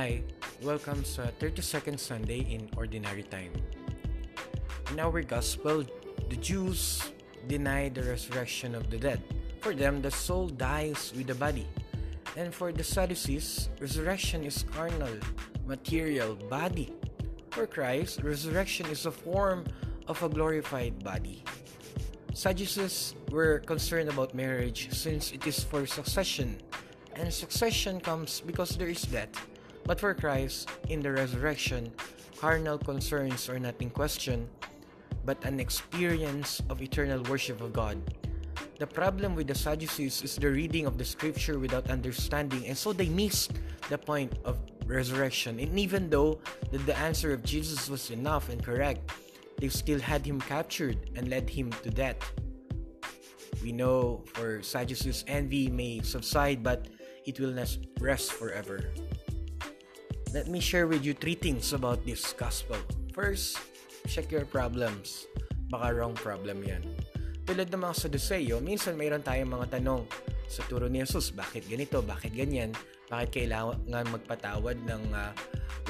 Hi, 0.00 0.24
welcome 0.64 1.04
sa 1.04 1.28
32nd 1.44 2.00
Sunday 2.00 2.48
in 2.48 2.72
Ordinary 2.72 3.20
Time. 3.20 3.52
In 4.88 4.96
our 4.96 5.20
Gospel, 5.20 5.84
the 6.32 6.40
Jews 6.40 7.04
deny 7.44 7.92
the 7.92 8.08
resurrection 8.08 8.72
of 8.72 8.88
the 8.88 8.96
dead. 8.96 9.20
For 9.60 9.76
them, 9.76 10.00
the 10.00 10.08
soul 10.08 10.48
dies 10.48 11.12
with 11.12 11.28
the 11.28 11.36
body. 11.36 11.68
And 12.32 12.48
for 12.48 12.72
the 12.72 12.80
Sadducees, 12.80 13.68
resurrection 13.76 14.40
is 14.40 14.64
carnal, 14.72 15.20
material, 15.68 16.32
body. 16.48 16.96
For 17.52 17.68
Christ, 17.68 18.24
resurrection 18.24 18.88
is 18.88 19.04
a 19.04 19.12
form 19.12 19.68
of 20.08 20.16
a 20.24 20.32
glorified 20.32 21.04
body. 21.04 21.44
Sadducees 22.32 23.20
were 23.28 23.60
concerned 23.68 24.08
about 24.08 24.32
marriage 24.32 24.88
since 24.96 25.28
it 25.36 25.44
is 25.44 25.60
for 25.60 25.84
succession, 25.84 26.56
and 27.20 27.28
succession 27.28 28.00
comes 28.00 28.40
because 28.40 28.80
there 28.80 28.88
is 28.88 29.04
death. 29.04 29.49
But 29.90 29.98
for 29.98 30.14
Christ, 30.14 30.70
in 30.86 31.02
the 31.02 31.10
resurrection, 31.10 31.90
carnal 32.38 32.78
concerns 32.78 33.50
are 33.50 33.58
not 33.58 33.74
in 33.82 33.90
question, 33.90 34.46
but 35.26 35.42
an 35.42 35.58
experience 35.58 36.62
of 36.70 36.80
eternal 36.80 37.26
worship 37.26 37.60
of 37.60 37.72
God. 37.72 37.98
The 38.78 38.86
problem 38.86 39.34
with 39.34 39.48
the 39.48 39.58
Sadducees 39.58 40.22
is 40.22 40.36
the 40.36 40.46
reading 40.46 40.86
of 40.86 40.94
the 40.94 41.04
scripture 41.04 41.58
without 41.58 41.90
understanding, 41.90 42.70
and 42.70 42.78
so 42.78 42.92
they 42.92 43.08
missed 43.08 43.58
the 43.90 43.98
point 43.98 44.30
of 44.44 44.62
resurrection. 44.86 45.58
And 45.58 45.74
even 45.76 46.08
though 46.08 46.38
that 46.70 46.86
the 46.86 46.96
answer 46.96 47.34
of 47.34 47.42
Jesus 47.42 47.90
was 47.90 48.14
enough 48.14 48.48
and 48.48 48.62
correct, 48.62 49.10
they 49.58 49.74
still 49.74 49.98
had 49.98 50.24
him 50.24 50.38
captured 50.40 51.10
and 51.16 51.26
led 51.26 51.50
him 51.50 51.74
to 51.82 51.90
death. 51.90 52.22
We 53.58 53.72
know 53.72 54.22
for 54.38 54.62
Sadducees, 54.62 55.24
envy 55.26 55.66
may 55.66 55.98
subside, 56.06 56.62
but 56.62 56.86
it 57.26 57.40
will 57.40 57.50
not 57.50 57.76
rest 57.98 58.30
forever. 58.30 58.94
Let 60.30 60.46
me 60.46 60.62
share 60.62 60.86
with 60.86 61.02
you 61.02 61.10
three 61.10 61.34
things 61.34 61.74
about 61.74 62.06
this 62.06 62.22
gospel. 62.38 62.78
First, 63.10 63.58
check 64.06 64.30
your 64.30 64.46
problems. 64.46 65.26
Baka 65.66 65.90
wrong 65.90 66.14
problem 66.14 66.62
yan. 66.62 66.86
Tulad 67.42 67.66
ng 67.66 67.82
mga 67.82 67.94
Saduseo, 67.98 68.62
minsan 68.62 68.94
mayroon 68.94 69.26
tayong 69.26 69.50
mga 69.50 69.82
tanong 69.82 70.06
sa 70.46 70.62
turo 70.70 70.86
ni 70.86 71.02
Jesus, 71.02 71.34
bakit 71.34 71.66
ganito, 71.66 71.98
bakit 71.98 72.30
ganyan, 72.30 72.70
bakit 73.10 73.42
kailangan 73.42 74.06
magpatawad 74.06 74.78
ng 74.86 75.02
uh, 75.10 75.34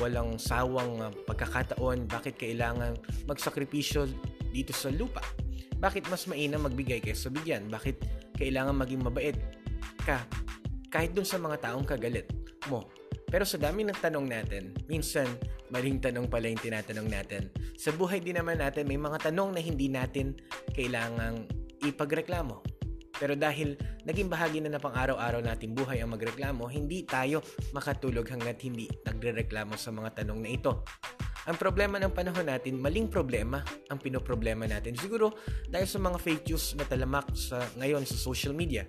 walang 0.00 0.40
sawang 0.40 1.04
uh, 1.04 1.12
pagkakataon, 1.28 2.08
bakit 2.08 2.40
kailangan 2.40 2.96
magsakripisyo 3.28 4.08
dito 4.56 4.72
sa 4.72 4.88
lupa, 4.88 5.20
bakit 5.76 6.08
mas 6.08 6.24
mainam 6.24 6.64
magbigay 6.64 7.04
kaysa 7.04 7.28
bigyan, 7.28 7.68
bakit 7.68 8.00
kailangan 8.40 8.72
maging 8.72 9.04
mabait 9.04 9.36
ka 10.00 10.24
kahit 10.88 11.12
dun 11.12 11.28
sa 11.28 11.36
mga 11.36 11.60
taong 11.60 11.84
kagalit 11.84 12.24
mo 12.72 12.88
pero 13.30 13.46
sa 13.46 13.62
dami 13.62 13.86
ng 13.86 13.94
tanong 13.94 14.26
natin, 14.26 14.74
minsan 14.90 15.26
maling 15.70 16.02
tanong 16.02 16.26
pala 16.26 16.50
yung 16.50 16.58
tinatanong 16.58 17.06
natin. 17.06 17.46
Sa 17.78 17.94
buhay 17.94 18.18
din 18.18 18.36
naman 18.42 18.58
natin, 18.58 18.90
may 18.90 18.98
mga 18.98 19.30
tanong 19.30 19.54
na 19.54 19.62
hindi 19.62 19.86
natin 19.86 20.34
kailangang 20.74 21.46
ipagreklamo. 21.86 22.60
Pero 23.20 23.38
dahil 23.38 23.78
naging 24.02 24.26
bahagi 24.26 24.58
na 24.64 24.74
na 24.74 24.82
pang 24.82 24.96
araw-araw 24.96 25.44
natin 25.44 25.76
buhay 25.76 26.02
ang 26.02 26.10
magreklamo, 26.10 26.66
hindi 26.66 27.06
tayo 27.06 27.44
makatulog 27.70 28.26
hanggat 28.26 28.64
hindi 28.66 28.90
nagre-reklamo 29.06 29.78
sa 29.78 29.94
mga 29.94 30.24
tanong 30.24 30.40
na 30.42 30.50
ito. 30.50 30.82
Ang 31.48 31.56
problema 31.56 31.96
ng 31.96 32.12
panahon 32.12 32.48
natin, 32.48 32.76
maling 32.80 33.08
problema 33.08 33.64
ang 33.88 33.96
pinoproblema 33.96 34.68
natin. 34.68 34.92
Siguro 34.96 35.36
dahil 35.68 35.88
sa 35.88 36.00
mga 36.02 36.18
fake 36.20 36.44
news 36.52 36.76
na 36.76 36.84
talamak 36.84 37.30
sa, 37.32 37.62
ngayon 37.80 38.04
sa 38.04 38.16
social 38.16 38.52
media 38.52 38.84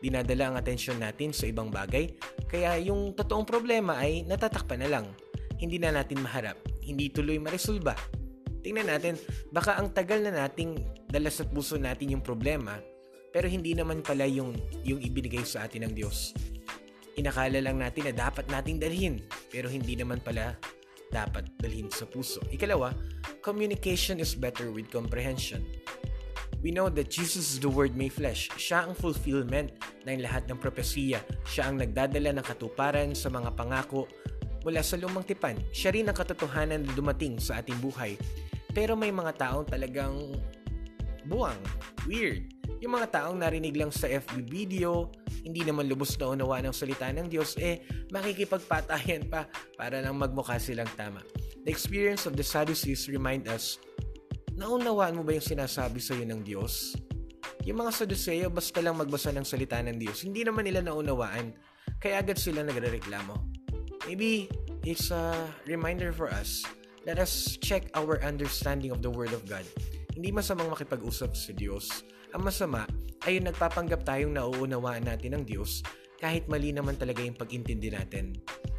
dinadala 0.00 0.52
ang 0.52 0.56
atensyon 0.60 1.00
natin 1.00 1.32
sa 1.32 1.48
ibang 1.48 1.72
bagay, 1.72 2.12
kaya 2.48 2.76
yung 2.80 3.16
totoong 3.16 3.48
problema 3.48 3.96
ay 3.96 4.24
natatakpan 4.28 4.84
na 4.84 4.88
lang. 4.90 5.06
Hindi 5.56 5.80
na 5.80 5.92
natin 5.92 6.20
maharap, 6.20 6.60
hindi 6.84 7.08
tuloy 7.08 7.40
maresolba. 7.40 7.96
Tingnan 8.60 8.90
natin, 8.90 9.14
baka 9.54 9.78
ang 9.78 9.94
tagal 9.94 10.20
na 10.20 10.44
nating 10.44 10.76
dala 11.06 11.30
sa 11.30 11.46
puso 11.46 11.78
natin 11.78 12.18
yung 12.18 12.24
problema, 12.24 12.76
pero 13.30 13.46
hindi 13.46 13.72
naman 13.72 14.02
pala 14.02 14.26
yung, 14.26 14.52
yung 14.82 15.00
ibinigay 15.00 15.46
sa 15.46 15.64
atin 15.64 15.88
ng 15.88 15.92
Diyos. 15.94 16.34
Inakala 17.16 17.62
lang 17.62 17.80
natin 17.80 18.10
na 18.10 18.12
dapat 18.12 18.50
nating 18.52 18.76
dalhin, 18.82 19.22
pero 19.48 19.72
hindi 19.72 19.96
naman 19.96 20.20
pala 20.20 20.58
dapat 21.08 21.48
dalhin 21.56 21.88
sa 21.88 22.04
puso. 22.04 22.42
Ikalawa, 22.52 22.92
communication 23.40 24.18
is 24.20 24.34
better 24.36 24.68
with 24.74 24.90
comprehension. 24.90 25.62
We 26.66 26.74
know 26.74 26.90
that 26.90 27.14
Jesus 27.14 27.54
is 27.54 27.58
the 27.62 27.70
Word 27.70 27.94
made 27.94 28.10
flesh. 28.10 28.50
Siya 28.58 28.90
ang 28.90 28.98
fulfillment 28.98 29.70
ng 30.02 30.18
lahat 30.18 30.50
ng 30.50 30.58
propesiya. 30.58 31.22
Siya 31.46 31.70
ang 31.70 31.78
nagdadala 31.78 32.34
ng 32.34 32.42
katuparan 32.42 33.14
sa 33.14 33.30
mga 33.30 33.54
pangako 33.54 34.10
mula 34.66 34.82
sa 34.82 34.98
lumang 34.98 35.22
tipan. 35.22 35.54
Siya 35.70 35.94
rin 35.94 36.10
ang 36.10 36.18
katotohanan 36.18 36.82
na 36.82 36.90
dumating 36.90 37.38
sa 37.38 37.62
ating 37.62 37.78
buhay. 37.78 38.18
Pero 38.74 38.98
may 38.98 39.14
mga 39.14 39.38
taong 39.38 39.70
talagang 39.70 40.34
buwang, 41.30 41.62
weird. 42.02 42.50
Yung 42.82 42.98
mga 42.98 43.14
taong 43.14 43.38
narinig 43.38 43.78
lang 43.78 43.94
sa 43.94 44.10
FB 44.10 44.50
video, 44.50 45.14
hindi 45.46 45.62
naman 45.62 45.86
lubos 45.86 46.18
na 46.18 46.34
unawa 46.34 46.58
ng 46.66 46.74
salita 46.74 47.06
ng 47.14 47.30
Diyos, 47.30 47.54
eh 47.62 47.86
makikipagpatayan 48.10 49.30
pa 49.30 49.46
para 49.78 50.02
lang 50.02 50.18
magmukha 50.18 50.58
silang 50.58 50.90
tama. 50.98 51.22
The 51.62 51.70
experience 51.70 52.26
of 52.26 52.34
the 52.34 52.42
Sadducees 52.42 53.06
remind 53.06 53.46
us 53.46 53.78
Naunawaan 54.56 55.20
mo 55.20 55.20
ba 55.20 55.36
yung 55.36 55.44
sinasabi 55.44 56.00
sa 56.00 56.16
iyo 56.16 56.24
ng 56.24 56.40
Diyos? 56.40 56.96
Yung 57.68 57.76
mga 57.76 57.92
Saduseo, 57.92 58.48
basta 58.48 58.80
lang 58.80 58.96
magbasa 58.96 59.28
ng 59.28 59.44
salita 59.44 59.76
ng 59.84 60.00
Diyos, 60.00 60.24
hindi 60.24 60.48
naman 60.48 60.64
nila 60.64 60.80
naunawaan, 60.80 61.52
kaya 62.00 62.24
agad 62.24 62.40
sila 62.40 62.64
nagre-reklamo. 62.64 63.36
Maybe 64.08 64.48
it's 64.80 65.12
a 65.12 65.44
reminder 65.68 66.08
for 66.08 66.32
us. 66.32 66.64
Let 67.04 67.20
us 67.20 67.60
check 67.60 67.92
our 67.92 68.16
understanding 68.24 68.96
of 68.96 69.04
the 69.04 69.12
Word 69.12 69.36
of 69.36 69.44
God. 69.44 69.68
Hindi 70.16 70.32
masamang 70.32 70.72
makipag-usap 70.72 71.36
sa 71.36 71.52
Diyos. 71.52 71.92
Ang 72.32 72.48
masama 72.48 72.88
ay 73.28 73.36
yung 73.36 73.52
nagpapanggap 73.52 74.08
tayong 74.08 74.40
nauunawaan 74.40 75.04
natin 75.04 75.36
ng 75.36 75.44
Diyos 75.44 75.84
kahit 76.16 76.48
mali 76.48 76.72
naman 76.72 76.96
talaga 76.96 77.20
yung 77.20 77.36
pag-intindi 77.36 77.92
natin. 77.92 78.32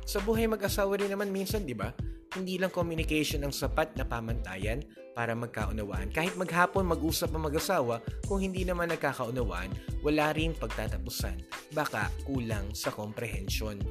Sa 0.09 0.17
buhay 0.25 0.49
mag-asawa 0.49 0.97
rin 0.97 1.13
naman 1.13 1.29
minsan, 1.29 1.69
di 1.69 1.77
ba? 1.77 1.93
Hindi 2.37 2.61
lang 2.61 2.69
communication 2.69 3.41
ang 3.41 3.49
sapat 3.49 3.97
na 3.97 4.05
pamantayan 4.05 4.85
para 5.17 5.33
magkaunawaan. 5.33 6.13
Kahit 6.13 6.37
maghapon 6.37 6.85
mag-usap 6.85 7.33
ang 7.33 7.49
mag-asawa, 7.49 7.97
kung 8.29 8.37
hindi 8.37 8.61
naman 8.61 8.93
nagkakaunawaan, 8.93 9.73
wala 10.05 10.29
ring 10.37 10.53
pagtatapusan. 10.53 11.41
Baka 11.73 12.13
kulang 12.29 12.69
sa 12.77 12.93
comprehension. 12.93 13.81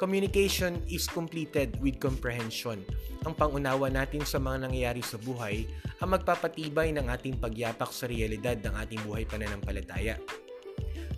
Communication 0.00 0.80
is 0.88 1.04
completed 1.04 1.76
with 1.84 2.00
comprehension. 2.00 2.80
Ang 3.28 3.36
pangunawa 3.36 3.92
natin 3.92 4.24
sa 4.24 4.40
mga 4.40 4.64
nangyayari 4.64 5.04
sa 5.04 5.20
buhay 5.20 5.68
ang 6.00 6.16
magpapatibay 6.16 6.96
ng 6.96 7.12
ating 7.12 7.36
pagyapak 7.36 7.92
sa 7.92 8.08
realidad 8.08 8.56
ng 8.64 8.72
ating 8.80 9.04
buhay 9.04 9.28
pananampalataya. 9.28 10.16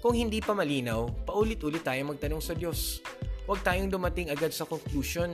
Kung 0.02 0.18
hindi 0.18 0.42
pa 0.42 0.50
malinaw, 0.50 1.22
paulit-ulit 1.22 1.86
tayo 1.86 2.02
magtanong 2.10 2.42
sa 2.42 2.58
Diyos. 2.58 2.98
Huwag 3.46 3.62
tayong 3.62 3.86
dumating 3.86 4.34
agad 4.34 4.50
sa 4.50 4.66
conclusion. 4.66 5.30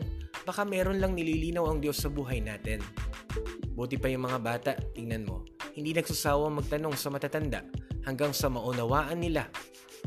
Baka 0.48 0.64
meron 0.64 0.96
lang 0.96 1.12
nililinaw 1.12 1.68
ang 1.68 1.84
Diyos 1.84 2.00
sa 2.00 2.08
buhay 2.08 2.40
natin. 2.40 2.80
Buti 3.76 4.00
pa 4.00 4.08
yung 4.08 4.24
mga 4.24 4.40
bata, 4.40 4.72
tingnan 4.96 5.28
mo, 5.28 5.44
hindi 5.76 5.92
nagsasawang 5.92 6.56
magtanong 6.64 6.96
sa 6.96 7.12
matatanda 7.12 7.68
hanggang 8.08 8.32
sa 8.32 8.48
maunawaan 8.48 9.20
nila 9.20 9.52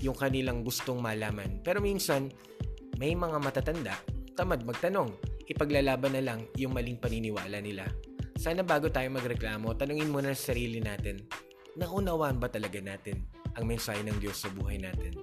yung 0.02 0.18
kanilang 0.18 0.66
gustong 0.66 0.98
malaman. 0.98 1.62
Pero 1.62 1.78
minsan, 1.78 2.34
may 2.98 3.14
mga 3.14 3.38
matatanda, 3.38 3.94
tamad 4.34 4.66
magtanong, 4.66 5.14
ipaglalaban 5.46 6.18
na 6.18 6.26
lang 6.26 6.50
yung 6.58 6.74
maling 6.74 6.98
paniniwala 6.98 7.62
nila. 7.62 7.86
Sana 8.34 8.66
bago 8.66 8.90
tayo 8.90 9.14
magreklamo, 9.14 9.78
tanungin 9.78 10.10
muna 10.10 10.34
sa 10.34 10.58
sarili 10.58 10.82
natin, 10.82 11.22
naunawaan 11.78 12.42
ba 12.42 12.50
talaga 12.50 12.82
natin 12.82 13.30
ang 13.54 13.70
mensahe 13.70 14.02
ng 14.02 14.18
Diyos 14.18 14.42
sa 14.42 14.50
buhay 14.50 14.82
natin? 14.82 15.22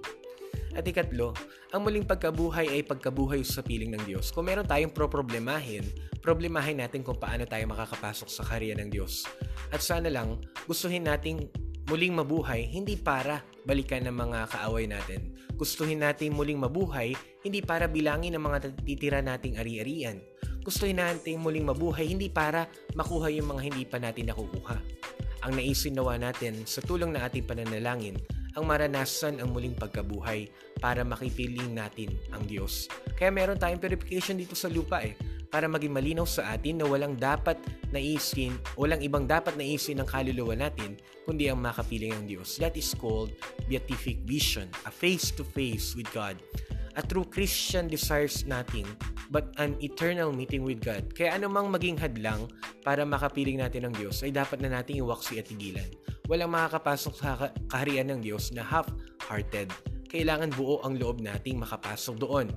At 0.77 0.85
ikatlo, 0.85 1.33
ang 1.73 1.81
muling 1.81 2.05
pagkabuhay 2.05 2.69
ay 2.69 2.81
pagkabuhay 2.85 3.41
sa 3.41 3.65
piling 3.65 3.93
ng 3.93 4.03
Diyos. 4.05 4.29
Kung 4.29 4.45
meron 4.45 4.69
tayong 4.69 4.93
pro-problemahin, 4.93 5.85
problemahin 6.21 6.81
natin 6.81 7.01
kung 7.01 7.17
paano 7.17 7.49
tayo 7.49 7.65
makakapasok 7.69 8.29
sa 8.29 8.43
karya 8.45 8.77
ng 8.77 8.89
Diyos. 8.93 9.25
At 9.73 9.81
sana 9.81 10.13
lang, 10.13 10.41
gustuhin 10.69 11.09
nating 11.09 11.49
muling 11.89 12.13
mabuhay 12.13 12.69
hindi 12.69 12.93
para 12.93 13.41
balikan 13.65 14.05
ng 14.05 14.13
mga 14.13 14.39
kaaway 14.53 14.85
natin. 14.85 15.33
Gustuhin 15.57 16.05
natin 16.05 16.37
muling 16.37 16.61
mabuhay 16.61 17.17
hindi 17.41 17.65
para 17.65 17.89
bilangin 17.89 18.37
ang 18.37 18.45
mga 18.45 18.77
titira 18.85 19.19
nating 19.25 19.57
ari-arian. 19.57 20.21
Gustuhin 20.61 21.01
natin 21.01 21.41
muling 21.41 21.65
mabuhay 21.65 22.05
hindi 22.05 22.29
para 22.29 22.69
makuha 22.93 23.33
yung 23.33 23.57
mga 23.57 23.61
hindi 23.73 23.83
pa 23.89 23.97
natin 23.97 24.29
nakukuha. 24.29 24.77
Ang 25.49 25.57
naisin 25.57 25.97
natin 25.97 26.67
sa 26.69 26.83
tulong 26.83 27.15
ng 27.15 27.21
ating 27.25 27.47
pananalangin 27.47 28.19
ang 28.59 28.67
maranasan 28.67 29.39
ang 29.39 29.55
muling 29.55 29.73
pagkabuhay 29.73 30.51
para 30.83 31.07
makipiling 31.07 31.71
natin 31.71 32.19
ang 32.35 32.43
Diyos. 32.43 32.91
Kaya 33.15 33.31
meron 33.31 33.55
tayong 33.55 33.79
purification 33.79 34.35
dito 34.35 34.53
sa 34.53 34.67
lupa 34.67 34.99
eh, 34.99 35.15
para 35.49 35.65
maging 35.65 35.95
malinaw 35.95 36.27
sa 36.29 36.53
atin 36.53 36.83
na 36.83 36.85
walang 36.85 37.17
dapat 37.17 37.57
naisin, 37.89 38.53
walang 38.77 39.01
ibang 39.01 39.25
dapat 39.25 39.57
naisin 39.57 39.97
ng 40.03 40.07
kaluluwa 40.07 40.53
natin, 40.53 40.99
kundi 41.25 41.49
ang 41.49 41.63
makapiling 41.63 42.13
ang 42.13 42.25
Diyos. 42.27 42.59
That 42.61 42.77
is 42.77 42.91
called 42.93 43.33
beatific 43.65 44.21
vision, 44.27 44.69
a 44.85 44.91
face-to-face 44.93 45.97
with 45.97 46.11
God. 46.13 46.37
A 46.97 47.01
true 47.05 47.25
Christian 47.25 47.87
desires 47.87 48.43
natin 48.43 48.83
but 49.29 49.53
an 49.61 49.77
eternal 49.79 50.33
meeting 50.33 50.65
with 50.65 50.81
God. 50.81 51.13
Kaya 51.13 51.37
anumang 51.37 51.69
maging 51.69 52.01
hadlang 52.01 52.49
para 52.81 53.05
makapiling 53.05 53.61
natin 53.61 53.89
ng 53.89 53.93
Diyos 53.95 54.25
ay 54.25 54.33
dapat 54.33 54.59
na 54.59 54.73
nating 54.73 55.01
iwaksi 55.05 55.37
at 55.37 55.47
tigilan. 55.47 55.85
Walang 56.29 56.53
makakapasok 56.53 57.13
sa 57.17 57.49
kaharian 57.73 58.13
ng 58.13 58.21
Diyos 58.21 58.53
na 58.53 58.61
half-hearted. 58.61 59.73
Kailangan 60.13 60.53
buo 60.53 60.77
ang 60.85 60.93
loob 60.93 61.25
nating 61.25 61.57
makapasok 61.57 62.21
doon. 62.21 62.53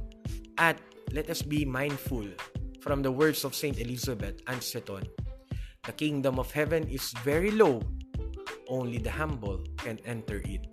At 0.61 0.77
let 1.17 1.33
us 1.33 1.41
be 1.41 1.65
mindful 1.65 2.29
from 2.85 3.01
the 3.01 3.09
words 3.09 3.49
of 3.49 3.57
Saint 3.57 3.81
Elizabeth 3.81 4.45
Ann 4.45 4.61
Seton. 4.61 5.09
The 5.89 5.97
kingdom 5.97 6.37
of 6.37 6.53
heaven 6.53 6.85
is 6.85 7.17
very 7.25 7.49
low. 7.49 7.81
Only 8.69 9.01
the 9.01 9.11
humble 9.11 9.65
can 9.81 9.97
enter 10.05 10.45
it. 10.45 10.69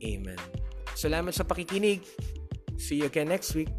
Amen. 0.00 0.40
Salamat 0.96 1.36
sa 1.36 1.44
pakikinig. 1.44 2.00
See 2.80 3.04
you 3.04 3.12
again 3.12 3.28
next 3.28 3.52
week. 3.52 3.70